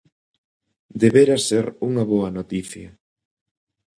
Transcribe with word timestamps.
Debera 1.03 1.35
ser 1.47 1.65
unha 1.89 2.03
boa 2.11 2.29
noticia. 2.37 2.89